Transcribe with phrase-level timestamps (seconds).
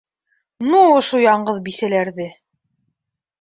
[0.69, 2.27] Ну, ошо яңғыҙ бисәләрҙе!